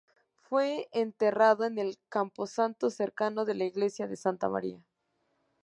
Fue 0.41 0.89
enterrado 0.93 1.63
en 1.63 1.77
el 1.77 1.99
camposanto 2.09 2.89
cercano 2.89 3.45
de 3.45 3.53
la 3.53 3.65
iglesia 3.65 4.07
de 4.07 4.15
Santa 4.15 4.49
María. 4.49 4.83